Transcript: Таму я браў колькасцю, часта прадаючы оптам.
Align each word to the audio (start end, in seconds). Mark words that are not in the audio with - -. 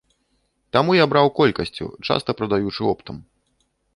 Таму 0.77 0.95
я 0.99 1.05
браў 1.11 1.27
колькасцю, 1.41 1.87
часта 2.09 2.29
прадаючы 2.39 2.81
оптам. 2.95 3.23